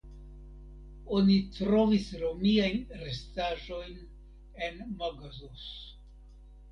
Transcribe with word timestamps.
Oni 1.17 1.33
trovis 1.57 2.07
romiajn 2.21 2.79
restaĵojn 3.01 3.99
en 4.69 4.81
Magazos. 5.03 5.67